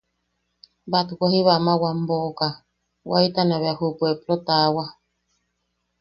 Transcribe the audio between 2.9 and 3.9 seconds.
waitana bea ju